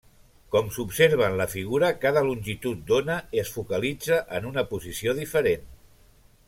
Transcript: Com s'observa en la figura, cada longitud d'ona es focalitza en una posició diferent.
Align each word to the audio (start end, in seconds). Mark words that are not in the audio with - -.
Com 0.53 0.69
s'observa 0.77 1.27
en 1.31 1.35
la 1.41 1.45
figura, 1.51 1.91
cada 2.05 2.25
longitud 2.29 2.81
d'ona 2.89 3.19
es 3.43 3.55
focalitza 3.59 4.21
en 4.39 4.49
una 4.53 4.65
posició 4.73 5.19
diferent. 5.21 5.69